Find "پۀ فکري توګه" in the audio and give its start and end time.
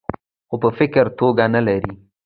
0.61-1.45